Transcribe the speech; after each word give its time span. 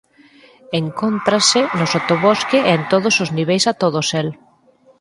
Encóntrase 0.81 1.61
no 1.77 1.85
sotobosque 1.93 2.57
e 2.63 2.71
en 2.77 2.81
todos 2.91 3.15
os 3.23 3.29
niveis 3.37 3.63
ata 3.71 3.89
o 3.89 3.93
dosel. 3.97 4.27